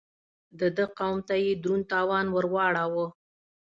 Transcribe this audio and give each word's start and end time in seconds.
د 0.59 0.61
ده 0.75 0.85
قوم 0.97 1.17
ته 1.27 1.35
يې 1.43 1.51
دروند 1.63 1.85
تاوان 1.91 2.25
ور 2.31 2.45
واړاوه. 2.53 3.05